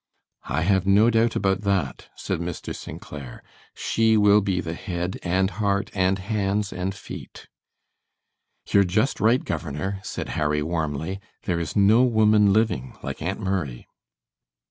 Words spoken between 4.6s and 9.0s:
head and heart and hands and feet." "You're